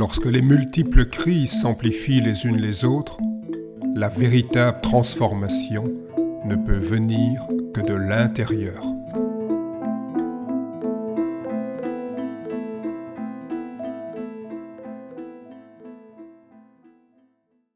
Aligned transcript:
Lorsque 0.00 0.24
les 0.24 0.40
multiples 0.40 1.10
crises 1.10 1.60
s'amplifient 1.60 2.22
les 2.22 2.46
unes 2.46 2.56
les 2.56 2.86
autres, 2.86 3.18
la 3.94 4.08
véritable 4.08 4.80
transformation 4.80 5.92
ne 6.46 6.56
peut 6.56 6.78
venir 6.78 7.46
que 7.74 7.82
de 7.82 7.92
l'intérieur. 7.92 8.82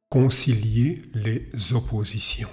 Concilier 0.09 1.02
les 1.12 1.75
oppositions. 1.75 2.48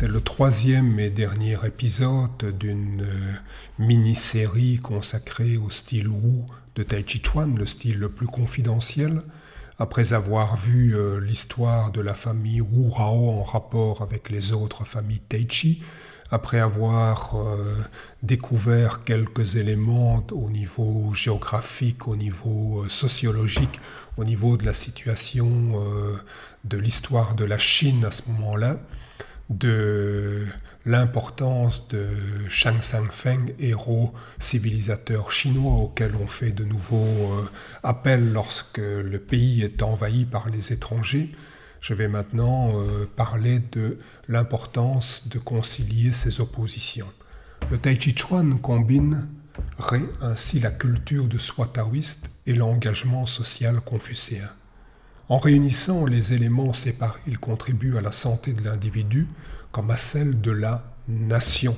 C'est 0.00 0.08
le 0.08 0.22
troisième 0.22 0.98
et 0.98 1.10
dernier 1.10 1.58
épisode 1.62 2.56
d'une 2.58 3.02
euh, 3.02 3.32
mini-série 3.78 4.78
consacrée 4.78 5.58
au 5.58 5.68
style 5.68 6.08
Wu 6.08 6.46
de 6.74 6.82
Tai 6.82 7.04
Chi 7.06 7.20
Chuan, 7.22 7.54
le 7.58 7.66
style 7.66 7.98
le 7.98 8.08
plus 8.08 8.26
confidentiel. 8.26 9.20
Après 9.78 10.14
avoir 10.14 10.56
vu 10.56 10.96
euh, 10.96 11.20
l'histoire 11.20 11.90
de 11.90 12.00
la 12.00 12.14
famille 12.14 12.62
Wu 12.62 12.88
Rao 12.88 13.28
en 13.28 13.42
rapport 13.42 14.00
avec 14.00 14.30
les 14.30 14.54
autres 14.54 14.86
familles 14.86 15.20
Tai 15.28 15.46
Chi, 15.50 15.84
après 16.30 16.60
avoir 16.60 17.34
euh, 17.34 17.76
découvert 18.22 19.04
quelques 19.04 19.56
éléments 19.56 20.26
au 20.32 20.48
niveau 20.48 21.12
géographique, 21.12 22.08
au 22.08 22.16
niveau 22.16 22.86
sociologique, 22.88 23.78
au 24.16 24.24
niveau 24.24 24.56
de 24.56 24.64
la 24.64 24.72
situation 24.72 25.84
de 26.64 26.78
l'histoire 26.78 27.34
de 27.34 27.44
la 27.44 27.58
Chine 27.58 28.06
à 28.06 28.12
ce 28.12 28.22
moment-là, 28.30 28.78
de 29.50 30.46
l'importance 30.86 31.88
de 31.88 32.08
Shang 32.48 32.80
Feng, 32.80 33.52
héros 33.58 34.14
civilisateur 34.38 35.30
chinois 35.30 35.74
auquel 35.74 36.12
on 36.14 36.26
fait 36.26 36.52
de 36.52 36.64
nouveaux 36.64 37.32
euh, 37.32 37.50
appels 37.82 38.32
lorsque 38.32 38.78
le 38.78 39.18
pays 39.18 39.62
est 39.62 39.82
envahi 39.82 40.24
par 40.24 40.48
les 40.48 40.72
étrangers. 40.72 41.30
Je 41.80 41.94
vais 41.94 42.08
maintenant 42.08 42.72
euh, 42.74 43.06
parler 43.16 43.60
de 43.72 43.98
l'importance 44.28 45.28
de 45.28 45.38
concilier 45.38 46.12
ces 46.12 46.40
oppositions. 46.40 47.10
Le 47.70 47.78
Tai 47.78 47.98
Chi 48.00 48.14
Chuan 48.16 48.58
combine 48.60 49.26
ainsi 50.20 50.60
la 50.60 50.70
culture 50.70 51.26
de 51.26 51.38
soi 51.38 51.66
taoïste 51.66 52.30
et 52.46 52.54
l'engagement 52.54 53.26
social 53.26 53.80
confucéen. 53.80 54.48
En 55.30 55.38
réunissant 55.38 56.06
les 56.06 56.32
éléments 56.32 56.72
séparés, 56.72 57.20
il 57.28 57.38
contribue 57.38 57.96
à 57.96 58.00
la 58.00 58.10
santé 58.10 58.52
de 58.52 58.64
l'individu 58.64 59.28
comme 59.70 59.92
à 59.92 59.96
celle 59.96 60.40
de 60.40 60.50
la 60.50 60.96
nation. 61.06 61.76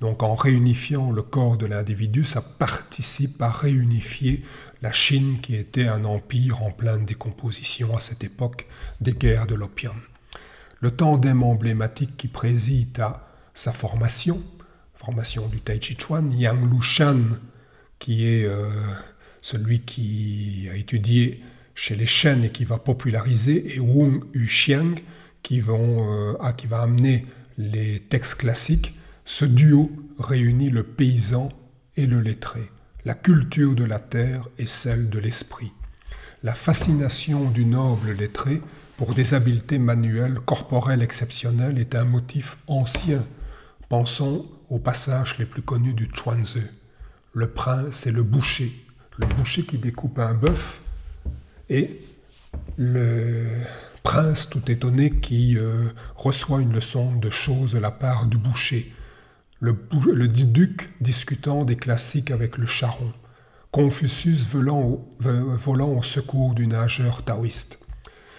Donc 0.00 0.24
en 0.24 0.34
réunifiant 0.34 1.12
le 1.12 1.22
corps 1.22 1.56
de 1.56 1.66
l'individu, 1.66 2.24
ça 2.24 2.42
participe 2.42 3.40
à 3.42 3.48
réunifier 3.48 4.40
la 4.82 4.90
Chine 4.90 5.38
qui 5.40 5.54
était 5.54 5.86
un 5.86 6.04
empire 6.04 6.64
en 6.64 6.72
pleine 6.72 7.04
décomposition 7.04 7.96
à 7.96 8.00
cette 8.00 8.24
époque 8.24 8.66
des 9.00 9.12
guerres 9.12 9.46
de 9.46 9.54
l'opium. 9.54 10.00
Le 10.80 10.90
tandem 10.90 11.44
emblématique 11.44 12.16
qui 12.16 12.26
préside 12.26 12.98
à 12.98 13.28
sa 13.54 13.70
formation, 13.70 14.42
formation 14.96 15.46
du 15.46 15.60
Tai 15.60 15.80
Chi 15.80 15.96
Chuan, 15.96 16.32
Yang 16.32 16.68
Lushan, 16.68 17.22
qui 18.00 18.26
est 18.26 18.46
euh, 18.46 18.68
celui 19.42 19.82
qui 19.82 20.68
a 20.72 20.74
étudié 20.74 21.40
chez 21.80 21.96
les 21.96 22.06
Shen 22.06 22.44
et 22.44 22.50
qui 22.50 22.66
va 22.66 22.76
populariser, 22.76 23.74
et 23.74 23.80
Wong 23.80 24.22
Yuxiang 24.34 24.96
qui, 25.42 25.60
vont, 25.60 26.34
euh, 26.34 26.52
qui 26.52 26.66
va 26.66 26.82
amener 26.82 27.24
les 27.56 28.00
textes 28.00 28.34
classiques. 28.34 29.00
Ce 29.24 29.46
duo 29.46 29.90
réunit 30.18 30.68
le 30.68 30.82
paysan 30.82 31.48
et 31.96 32.04
le 32.04 32.20
lettré, 32.20 32.70
la 33.06 33.14
culture 33.14 33.74
de 33.74 33.84
la 33.84 33.98
terre 33.98 34.46
et 34.58 34.66
celle 34.66 35.08
de 35.08 35.18
l'esprit. 35.18 35.72
La 36.42 36.52
fascination 36.52 37.48
du 37.48 37.64
noble 37.64 38.12
lettré 38.12 38.60
pour 38.98 39.14
des 39.14 39.32
habiletés 39.32 39.78
manuelles 39.78 40.38
corporelles 40.40 41.02
exceptionnelles 41.02 41.78
est 41.78 41.94
un 41.94 42.04
motif 42.04 42.58
ancien. 42.66 43.24
Pensons 43.88 44.46
aux 44.68 44.80
passages 44.80 45.38
les 45.38 45.46
plus 45.46 45.62
connus 45.62 45.94
du 45.94 46.10
Chuanzi. 46.12 46.60
Le 47.32 47.46
prince 47.46 48.06
et 48.06 48.12
le 48.12 48.22
boucher. 48.22 48.70
Le 49.16 49.26
boucher 49.26 49.62
qui 49.62 49.78
découpe 49.78 50.18
un 50.18 50.34
bœuf 50.34 50.82
et 51.70 52.00
le 52.76 53.46
prince 54.02 54.48
tout 54.50 54.70
étonné 54.70 55.10
qui 55.10 55.56
euh, 55.56 55.88
reçoit 56.16 56.60
une 56.60 56.72
leçon 56.72 57.14
de 57.16 57.30
choses 57.30 57.72
de 57.72 57.78
la 57.78 57.92
part 57.92 58.26
du 58.26 58.36
boucher, 58.36 58.92
le, 59.60 59.72
duc 60.26 60.88
discutant 61.00 61.64
des 61.64 61.76
classiques 61.76 62.30
avec 62.30 62.58
le 62.58 62.66
charron, 62.66 63.12
Confucius 63.70 64.48
volant 64.48 64.80
au, 64.80 65.08
volant 65.20 65.90
au 65.90 66.02
secours 66.02 66.54
du 66.54 66.66
nageur 66.66 67.22
taoïste. 67.22 67.86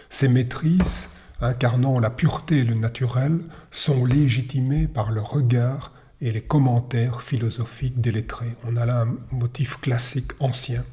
Ces 0.10 0.28
maîtrises, 0.28 1.16
incarnant 1.40 2.00
la 2.00 2.10
pureté 2.10 2.58
et 2.58 2.64
le 2.66 2.74
naturel, 2.74 3.40
sont 3.70 4.06
légitimées 4.06 4.88
par 4.88 5.12
le 5.12 5.22
regard 5.22 5.94
et 6.20 6.32
les 6.32 6.42
commentaires 6.42 7.22
philosophiques 7.22 8.02
des 8.02 8.12
lettrés. 8.12 8.58
On 8.66 8.76
a 8.76 8.86
là 8.86 9.04
un 9.04 9.36
motif 9.36 9.80
classique 9.80 10.32
ancien. 10.40 10.84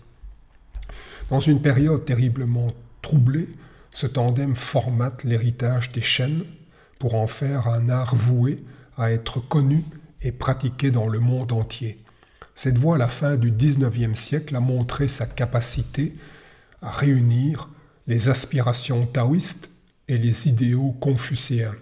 Dans 1.31 1.41
une 1.41 1.61
période 1.61 2.07
terriblement 2.07 2.73
troublée, 3.03 3.49
ce 3.93 4.07
tandem 4.07 4.57
formate 4.57 5.25
l'héritage 5.25 5.93
des 5.93 6.01
chaînes 6.01 6.45
pour 6.99 7.15
en 7.15 7.27
faire 7.27 7.69
un 7.69 7.91
art 7.91 8.15
voué 8.15 8.65
à 8.97 9.13
être 9.13 9.41
connu 9.41 9.85
et 10.23 10.33
pratiqué 10.33 10.91
dans 10.91 11.07
le 11.07 11.21
monde 11.21 11.53
entier. 11.53 11.99
Cette 12.55 12.79
voie, 12.79 12.95
à 12.95 12.99
la 12.99 13.09
fin 13.09 13.37
du 13.37 13.51
XIXe 13.51 14.19
siècle, 14.19 14.57
a 14.57 14.61
montré 14.61 15.07
sa 15.07 15.27
capacité 15.27 16.15
à 16.81 16.91
réunir 16.91 17.69
les 18.07 18.31
aspirations 18.31 19.07
taoïstes 19.07 19.71
et 20.09 20.17
les 20.17 20.49
idéaux 20.49 20.93
confucéens. 20.93 21.75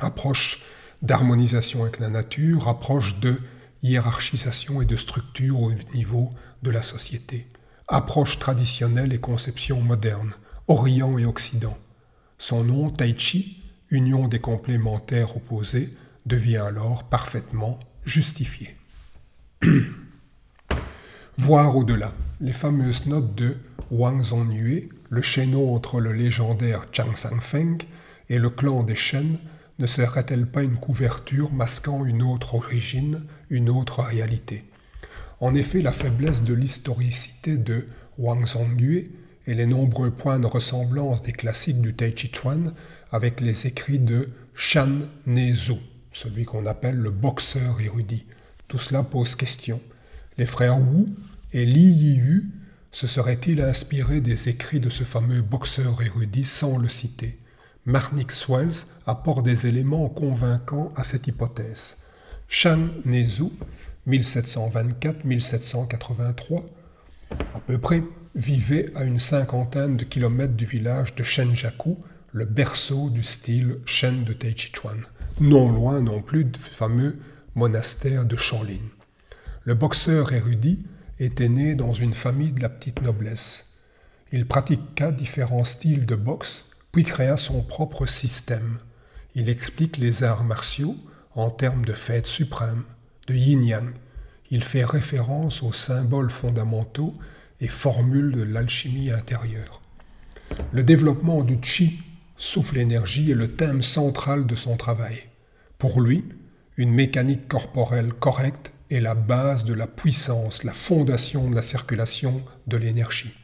Approche 0.00 0.62
d'harmonisation 1.00 1.82
avec 1.84 2.00
la 2.00 2.10
nature, 2.10 2.68
approche 2.68 3.20
de 3.20 3.36
hiérarchisation 3.82 4.82
et 4.82 4.84
de 4.84 4.96
structure 4.96 5.60
au 5.60 5.72
niveau 5.94 6.30
de 6.64 6.70
la 6.70 6.82
société 6.82 7.46
approche 7.88 8.38
traditionnelle 8.38 9.12
et 9.12 9.20
conception 9.20 9.80
moderne, 9.80 10.34
Orient 10.68 11.16
et 11.18 11.24
Occident. 11.24 11.76
Son 12.36 12.62
nom, 12.62 12.90
Tai 12.90 13.14
Chi, 13.18 13.62
union 13.90 14.28
des 14.28 14.40
complémentaires 14.40 15.36
opposés, 15.36 15.90
devient 16.26 16.58
alors 16.58 17.04
parfaitement 17.04 17.78
justifié. 18.04 18.76
Voir 21.38 21.76
au-delà, 21.76 22.12
les 22.40 22.52
fameuses 22.52 23.06
notes 23.06 23.34
de 23.34 23.56
Wang 23.90 24.20
Zongyue, 24.20 24.90
le 25.08 25.22
chaînon 25.22 25.74
entre 25.74 26.00
le 26.00 26.12
légendaire 26.12 26.86
Chang 26.92 27.14
Feng 27.40 27.78
et 28.28 28.38
le 28.38 28.50
clan 28.50 28.82
des 28.82 28.96
Shen, 28.96 29.38
ne 29.78 29.86
serait-elle 29.86 30.46
pas 30.46 30.62
une 30.62 30.76
couverture 30.76 31.52
masquant 31.52 32.04
une 32.04 32.22
autre 32.22 32.56
origine, 32.56 33.24
une 33.48 33.70
autre 33.70 34.02
réalité? 34.02 34.64
En 35.40 35.54
effet, 35.54 35.80
la 35.80 35.92
faiblesse 35.92 36.42
de 36.42 36.54
l'historicité 36.54 37.56
de 37.56 37.86
Wang 38.18 38.44
Zongyue 38.46 39.12
et 39.46 39.54
les 39.54 39.66
nombreux 39.66 40.10
points 40.10 40.40
de 40.40 40.46
ressemblance 40.46 41.22
des 41.22 41.32
classiques 41.32 41.80
du 41.80 41.94
Tai 41.94 42.12
Chi 42.14 42.30
Chuan 42.32 42.72
avec 43.12 43.40
les 43.40 43.66
écrits 43.66 43.98
de 43.98 44.26
Shan 44.54 44.98
Nezu, 45.26 45.76
celui 46.12 46.44
qu'on 46.44 46.66
appelle 46.66 46.96
le 46.96 47.10
boxeur 47.10 47.80
érudit. 47.80 48.26
Tout 48.66 48.78
cela 48.78 49.02
pose 49.02 49.34
question. 49.34 49.80
Les 50.36 50.46
frères 50.46 50.78
Wu 50.78 51.06
et 51.52 51.64
Li 51.64 51.86
Yiyu 51.86 52.50
se 52.90 53.06
seraient-ils 53.06 53.62
inspirés 53.62 54.20
des 54.20 54.48
écrits 54.48 54.80
de 54.80 54.90
ce 54.90 55.04
fameux 55.04 55.42
boxeur 55.42 56.02
érudit 56.02 56.44
sans 56.44 56.78
le 56.78 56.88
citer? 56.88 57.38
Marnix 57.86 58.48
Wells 58.48 58.84
apporte 59.06 59.44
des 59.44 59.66
éléments 59.66 60.08
convaincants 60.08 60.92
à 60.96 61.04
cette 61.04 61.26
hypothèse. 61.26 62.04
Shan 62.48 62.88
Nezu 63.06 63.50
1724-1783, 64.08 66.64
à 67.30 67.60
peu 67.66 67.78
près, 67.78 68.02
vivait 68.34 68.90
à 68.94 69.04
une 69.04 69.20
cinquantaine 69.20 69.96
de 69.96 70.04
kilomètres 70.04 70.54
du 70.54 70.64
village 70.64 71.14
de 71.14 71.22
Shenjaku, 71.22 71.98
le 72.32 72.44
berceau 72.44 73.10
du 73.10 73.24
style 73.24 73.80
Shen 73.84 74.24
de 74.24 74.32
Taichichuan, 74.32 75.02
non 75.40 75.70
loin 75.70 76.02
non 76.02 76.22
plus 76.22 76.44
du 76.44 76.58
fameux 76.58 77.18
monastère 77.54 78.24
de 78.24 78.36
Shaolin. 78.36 78.80
Le 79.64 79.74
boxeur 79.74 80.32
érudit 80.32 80.86
était 81.18 81.48
né 81.48 81.74
dans 81.74 81.92
une 81.92 82.14
famille 82.14 82.52
de 82.52 82.62
la 82.62 82.68
petite 82.68 83.02
noblesse. 83.02 83.80
Il 84.30 84.46
pratiqua 84.46 85.10
différents 85.10 85.64
styles 85.64 86.06
de 86.06 86.14
boxe, 86.14 86.64
puis 86.92 87.02
créa 87.02 87.36
son 87.36 87.62
propre 87.62 88.06
système. 88.06 88.78
Il 89.34 89.48
explique 89.48 89.96
les 89.96 90.22
arts 90.22 90.44
martiaux 90.44 90.96
en 91.34 91.50
termes 91.50 91.84
de 91.84 91.92
fêtes 91.92 92.26
suprêmes, 92.26 92.84
de 93.28 93.34
yin-yang. 93.34 93.90
Il 94.50 94.64
fait 94.64 94.84
référence 94.84 95.62
aux 95.62 95.72
symboles 95.72 96.30
fondamentaux 96.30 97.14
et 97.60 97.68
formules 97.68 98.32
de 98.32 98.42
l'alchimie 98.42 99.10
intérieure. 99.10 99.80
Le 100.72 100.82
développement 100.82 101.42
du 101.42 101.58
chi, 101.62 102.02
souffle 102.36 102.76
l'énergie, 102.76 103.30
est 103.30 103.34
le 103.34 103.48
thème 103.48 103.82
central 103.82 104.46
de 104.46 104.56
son 104.56 104.76
travail. 104.76 105.24
Pour 105.76 106.00
lui, 106.00 106.24
une 106.76 106.92
mécanique 106.92 107.46
corporelle 107.48 108.12
correcte 108.12 108.72
est 108.90 109.00
la 109.00 109.14
base 109.14 109.64
de 109.64 109.74
la 109.74 109.86
puissance, 109.86 110.64
la 110.64 110.72
fondation 110.72 111.50
de 111.50 111.54
la 111.54 111.62
circulation 111.62 112.42
de 112.66 112.76
l'énergie. 112.76 113.34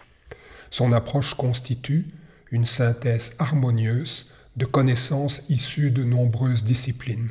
Son 0.70 0.92
approche 0.92 1.34
constitue 1.34 2.06
une 2.50 2.64
synthèse 2.64 3.36
harmonieuse 3.38 4.32
de 4.56 4.64
connaissances 4.64 5.48
issues 5.50 5.90
de 5.90 6.04
nombreuses 6.04 6.64
disciplines 6.64 7.30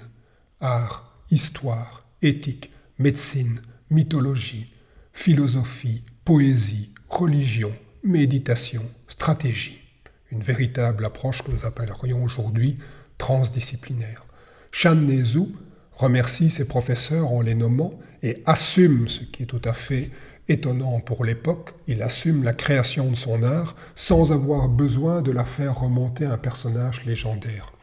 art, 0.64 1.20
histoire, 1.30 2.00
éthique, 2.24 2.72
médecine, 2.98 3.62
mythologie, 3.90 4.74
philosophie, 5.12 6.04
poésie, 6.26 6.94
religion, 7.10 7.74
méditation, 8.04 8.84
stratégie. 9.08 9.80
Une 10.32 10.42
véritable 10.42 11.06
approche 11.06 11.44
que 11.44 11.52
nous 11.52 11.66
appellerions 11.66 12.24
aujourd'hui 12.24 12.78
transdisciplinaire. 13.18 14.26
Shan 14.72 14.96
Nezu 14.96 15.42
remercie 15.92 16.50
ses 16.50 16.68
professeurs 16.68 17.32
en 17.32 17.42
les 17.42 17.56
nommant 17.56 17.92
et 18.24 18.42
assume, 18.46 19.08
ce 19.08 19.22
qui 19.24 19.44
est 19.44 19.48
tout 19.48 19.62
à 19.64 19.74
fait 19.74 20.10
étonnant 20.48 21.00
pour 21.00 21.24
l'époque, 21.24 21.74
il 21.88 22.02
assume 22.02 22.44
la 22.44 22.54
création 22.54 23.12
de 23.12 23.16
son 23.16 23.44
art 23.44 23.76
sans 23.96 24.32
avoir 24.32 24.70
besoin 24.70 25.22
de 25.22 25.32
la 25.32 25.46
faire 25.46 25.80
remonter 25.80 26.26
à 26.26 26.34
un 26.34 26.38
personnage 26.38 27.06
légendaire. 27.06 27.74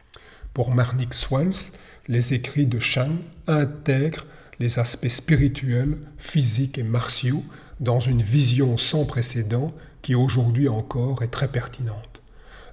Pour 0.53 0.71
Marnix 0.71 1.17
Swells, 1.17 1.71
les 2.07 2.33
écrits 2.33 2.65
de 2.65 2.79
Shan 2.79 3.11
intègrent 3.47 4.25
les 4.59 4.79
aspects 4.79 5.07
spirituels, 5.07 5.97
physiques 6.17 6.77
et 6.77 6.83
martiaux 6.83 7.43
dans 7.79 7.99
une 7.99 8.21
vision 8.21 8.77
sans 8.77 9.05
précédent 9.05 9.73
qui 10.01 10.15
aujourd'hui 10.15 10.67
encore 10.69 11.23
est 11.23 11.29
très 11.29 11.47
pertinente. 11.47 12.21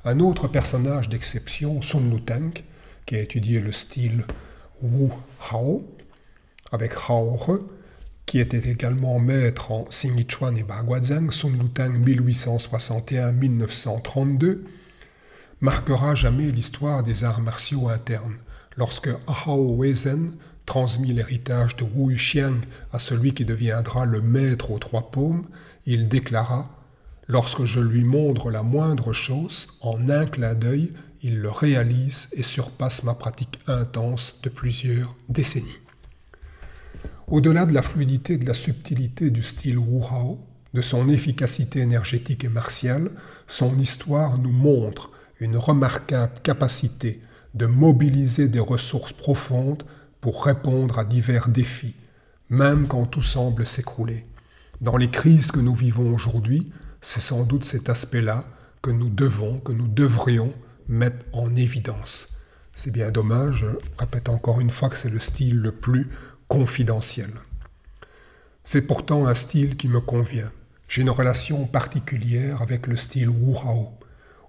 Un 0.05 0.21
autre 0.21 0.47
personnage 0.49 1.09
d'exception, 1.09 1.81
Sun 1.83 2.11
Lutang, 2.11 2.51
qui 3.07 3.17
a 3.17 3.21
étudié 3.21 3.61
le 3.61 3.73
style 3.73 4.25
Wu 4.83 5.11
Hao, 5.51 5.87
avec 6.71 6.93
Hao 7.09 7.37
Re, 7.37 7.61
qui 8.27 8.39
était 8.39 8.71
également 8.71 9.19
maître 9.19 9.73
en 9.73 9.87
Singyichuan 9.91 10.59
et 10.59 10.63
Baguazhang, 10.63 11.33
Sun 11.33 11.59
Lutang 11.59 11.95
1861-1932, 12.05 14.59
marquera 15.61 16.15
jamais 16.15 16.51
l'histoire 16.51 17.03
des 17.03 17.25
arts 17.25 17.41
martiaux 17.41 17.89
internes, 17.89 18.37
lorsque 18.79 19.11
Hao 19.27 19.77
Weizen 19.77 20.33
transmit 20.65 21.13
l'héritage 21.13 21.77
de 21.77 21.85
Wu 21.85 22.15
Xiang 22.15 22.61
à 22.93 22.99
celui 22.99 23.35
qui 23.35 23.45
deviendra 23.45 24.07
le 24.07 24.21
maître 24.23 24.71
aux 24.71 24.79
trois 24.79 25.11
paumes, 25.11 25.47
il 25.85 26.09
déclara 26.09 26.65
Lorsque 27.27 27.65
je 27.65 27.81
lui 27.81 28.05
montre 28.05 28.51
la 28.51 28.63
moindre 28.63 29.13
chose, 29.13 29.67
en 29.83 30.09
un 30.09 30.25
clin 30.25 30.55
d'œil, 30.55 30.91
il 31.21 31.41
le 31.41 31.51
réalise 31.51 32.31
et 32.33 32.43
surpasse 32.43 33.03
ma 33.03 33.13
pratique 33.13 33.59
intense 33.67 34.41
de 34.43 34.49
plusieurs 34.49 35.15
décennies. 35.29 35.83
Au-delà 37.27 37.67
de 37.67 37.75
la 37.75 37.83
fluidité 37.83 38.35
et 38.35 38.39
de 38.39 38.47
la 38.47 38.55
subtilité 38.55 39.31
du 39.31 39.43
style 39.43 39.79
Wu 39.79 40.03
Hao, 40.05 40.39
de 40.73 40.81
son 40.81 41.09
efficacité 41.09 41.81
énergétique 41.81 42.45
et 42.45 42.49
martiale, 42.49 43.11
son 43.47 43.77
histoire 43.79 44.39
nous 44.39 44.53
montre 44.53 45.11
une 45.41 45.57
remarquable 45.57 46.41
capacité 46.43 47.21
de 47.55 47.67
mobiliser 47.67 48.49
des 48.49 48.61
ressources 48.61 49.13
profondes 49.13 49.85
pour 50.21 50.45
répondre 50.45 50.99
à 50.99 51.05
divers 51.05 51.49
défis, 51.49 51.97
même 52.51 52.87
quand 52.87 53.07
tout 53.07 53.23
semble 53.23 53.67
s'écrouler. 53.67 54.27
Dans 54.81 54.97
les 54.97 55.11
crises 55.11 55.51
que 55.51 55.61
nous 55.61 55.75
vivons 55.75 56.15
aujourd'hui, 56.15 56.67
c'est 57.01 57.21
sans 57.21 57.45
doute 57.45 57.65
cet 57.65 57.89
aspect-là 57.89 58.45
que 58.83 58.91
nous 58.91 59.09
devons, 59.09 59.59
que 59.61 59.73
nous 59.73 59.89
devrions 59.89 60.53
mettre 60.89 61.25
en 61.33 61.55
évidence. 61.57 62.29
C'est 62.75 62.93
bien 62.93 63.11
dommage, 63.11 63.61
je 63.61 63.67
répète 63.99 64.29
encore 64.29 64.61
une 64.61 64.71
fois 64.71 64.89
que 64.89 64.97
c'est 64.97 65.11
le 65.11 65.19
style 65.19 65.59
le 65.59 65.73
plus 65.73 66.09
confidentiel. 66.47 67.31
C'est 68.63 68.83
pourtant 68.83 69.27
un 69.27 69.35
style 69.35 69.77
qui 69.77 69.89
me 69.89 70.01
convient. 70.01 70.51
J'ai 70.89 71.03
une 71.03 71.11
relation 71.11 71.67
particulière 71.67 72.63
avec 72.63 72.87
le 72.87 72.97
style 72.97 73.31
Wu 73.31 73.57
Hao. 73.57 73.99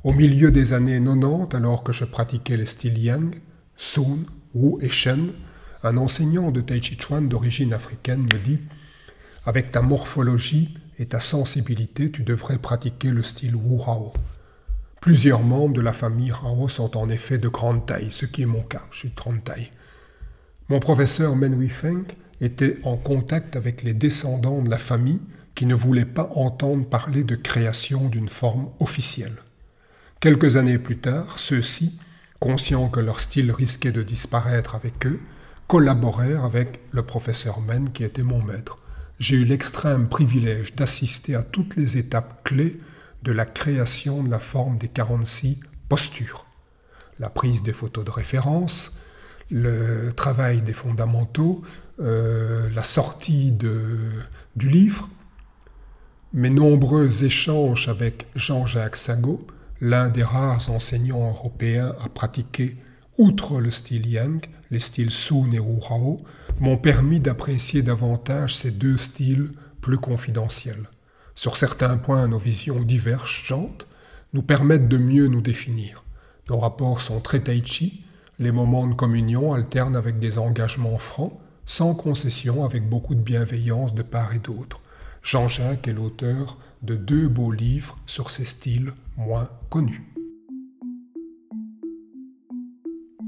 Au 0.05 0.13
milieu 0.13 0.49
des 0.49 0.71
années 0.71 0.97
90, 0.97 1.57
alors 1.57 1.83
que 1.83 1.91
je 1.91 2.05
pratiquais 2.05 2.55
les 2.55 2.65
styles 2.65 2.97
Yang, 2.97 3.41
Sun, 3.75 4.23
Wu 4.53 4.81
et 4.81 4.87
Shen, 4.87 5.33
un 5.83 5.97
enseignant 5.97 6.51
de 6.51 6.61
Tai 6.61 6.81
Chi 6.81 6.97
Chuan 6.97 7.27
d'origine 7.27 7.73
africaine 7.73 8.21
me 8.21 8.39
dit 8.39 8.59
Avec 9.45 9.73
ta 9.73 9.81
morphologie 9.81 10.77
et 10.99 11.07
ta 11.07 11.19
sensibilité, 11.19 12.11
tu 12.11 12.23
devrais 12.23 12.59
pratiquer 12.59 13.11
le 13.11 13.23
style 13.23 13.57
Wu 13.57 13.81
Hao. 13.85 14.13
Plusieurs 15.01 15.43
membres 15.43 15.73
de 15.73 15.81
la 15.81 15.91
famille 15.91 16.31
Hao 16.31 16.69
sont 16.69 16.95
en 16.95 17.09
effet 17.09 17.37
de 17.37 17.49
grande 17.49 17.85
taille, 17.85 18.09
ce 18.09 18.25
qui 18.25 18.43
est 18.43 18.45
mon 18.45 18.61
cas, 18.61 18.85
je 18.91 18.99
suis 18.99 19.09
de 19.09 19.15
grande 19.15 19.43
taille. 19.43 19.69
Mon 20.69 20.79
professeur 20.79 21.35
Men 21.35 21.55
Wifeng 21.55 22.05
était 22.39 22.77
en 22.85 22.95
contact 22.95 23.57
avec 23.57 23.83
les 23.83 23.93
descendants 23.93 24.61
de 24.61 24.69
la 24.69 24.77
famille 24.77 25.19
qui 25.55 25.65
ne 25.65 25.75
voulaient 25.75 26.05
pas 26.05 26.29
entendre 26.35 26.85
parler 26.85 27.25
de 27.25 27.35
création 27.35 28.07
d'une 28.07 28.29
forme 28.29 28.69
officielle. 28.79 29.35
Quelques 30.19 30.57
années 30.57 30.79
plus 30.79 30.97
tard, 30.97 31.39
ceux-ci, 31.39 31.97
conscients 32.41 32.89
que 32.89 32.99
leur 32.99 33.21
style 33.21 33.53
risquait 33.53 33.93
de 33.93 34.03
disparaître 34.03 34.75
avec 34.75 35.07
eux, 35.07 35.21
collaborèrent 35.69 36.43
avec 36.43 36.81
le 36.91 37.03
professeur 37.03 37.61
Men 37.61 37.89
qui 37.89 38.03
était 38.03 38.23
mon 38.23 38.41
maître. 38.41 38.75
J'ai 39.19 39.37
eu 39.37 39.45
l'extrême 39.45 40.09
privilège 40.09 40.75
d'assister 40.75 41.35
à 41.35 41.41
toutes 41.41 41.77
les 41.77 41.97
étapes 41.97 42.43
clés 42.43 42.77
de 43.23 43.31
la 43.31 43.45
création 43.45 44.21
de 44.21 44.29
la 44.29 44.39
forme 44.39 44.77
des 44.77 44.89
46 44.89 45.61
postures. 45.87 46.45
La 47.17 47.29
prise 47.29 47.63
des 47.63 47.71
photos 47.71 48.03
de 48.03 48.11
référence, 48.11 48.99
le 49.49 50.11
travail 50.11 50.61
des 50.61 50.73
fondamentaux, 50.73 51.61
euh, 52.01 52.69
la 52.71 52.83
sortie 52.83 53.53
du 53.53 54.67
livre, 54.67 55.09
mes 56.33 56.49
nombreux 56.49 57.23
échanges 57.23 57.87
avec 57.87 58.27
Jean-Jacques 58.35 58.97
Sago, 58.97 59.47
l'un 59.81 60.09
des 60.09 60.23
rares 60.23 60.69
enseignants 60.69 61.29
européens 61.29 61.95
à 62.03 62.09
pratiquer, 62.09 62.77
outre 63.17 63.59
le 63.59 63.71
style 63.71 64.07
Yang, 64.07 64.49
les 64.71 64.79
styles 64.79 65.11
Sun 65.11 65.53
et 65.53 65.59
Wu 65.59 65.79
Hao, 65.89 66.19
m'ont 66.59 66.77
permis 66.77 67.19
d'apprécier 67.19 67.81
davantage 67.81 68.55
ces 68.55 68.71
deux 68.71 68.97
styles 68.97 69.51
plus 69.81 69.97
confidentiels. 69.97 70.89
Sur 71.35 71.55
certains 71.55 71.97
points, 71.97 72.27
nos 72.27 72.37
visions 72.37 72.81
divergentes 72.81 73.87
nous 74.33 74.43
permettent 74.43 74.89
de 74.89 74.97
mieux 74.97 75.27
nous 75.27 75.41
définir. 75.41 76.03
Nos 76.49 76.59
rapports 76.59 77.01
sont 77.01 77.21
très 77.21 77.39
tai 77.39 77.61
chi, 77.63 78.03
les 78.39 78.51
moments 78.51 78.87
de 78.87 78.93
communion 78.93 79.53
alternent 79.53 79.95
avec 79.95 80.19
des 80.19 80.37
engagements 80.37 80.97
francs, 80.97 81.33
sans 81.65 81.93
concession, 81.93 82.65
avec 82.65 82.87
beaucoup 82.87 83.15
de 83.15 83.21
bienveillance 83.21 83.93
de 83.93 84.01
part 84.01 84.33
et 84.33 84.39
d'autre. 84.39 84.81
Jean-Jacques 85.21 85.87
est 85.87 85.93
l'auteur 85.93 86.57
de 86.81 86.95
deux 86.95 87.27
beaux 87.27 87.51
livres 87.51 87.95
sur 88.05 88.29
ces 88.29 88.45
styles 88.45 88.93
moins 89.17 89.49
connus. 89.69 90.05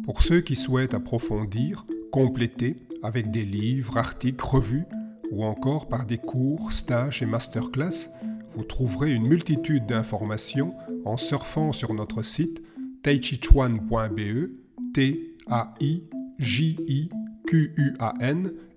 Pour 0.03 0.23
ceux 0.23 0.41
qui 0.41 0.55
souhaitent 0.55 0.93
approfondir, 0.93 1.83
compléter 2.11 2.75
avec 3.03 3.31
des 3.31 3.45
livres, 3.45 3.97
articles, 3.97 4.45
revues, 4.45 4.85
ou 5.31 5.43
encore 5.45 5.87
par 5.87 6.05
des 6.05 6.17
cours, 6.17 6.71
stages 6.71 7.21
et 7.21 7.25
masterclass, 7.25 8.09
vous 8.55 8.63
trouverez 8.63 9.13
une 9.13 9.27
multitude 9.27 9.85
d'informations 9.85 10.73
en 11.05 11.17
surfant 11.17 11.71
sur 11.71 11.93
notre 11.93 12.23
site 12.23 12.61
taichichuan.be, 13.03 14.49
T-A-I-J-I-Q-U-A-N, 14.93 16.11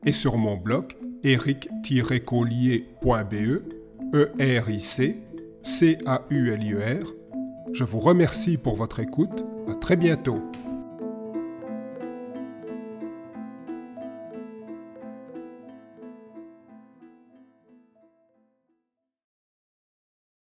et 0.06 0.12
sur 0.12 0.36
mon 0.36 0.56
blog 0.56 0.94
eric-collier.be, 1.24 3.62
E-R-I-C, 4.14 5.16
C-A-U-L-I-E-R. 5.62 7.06
Je 7.72 7.84
vous 7.84 7.98
remercie 7.98 8.58
pour 8.58 8.76
votre 8.76 9.00
écoute. 9.00 9.42
À 9.68 9.74
très 9.74 9.96
bientôt. 9.96 10.40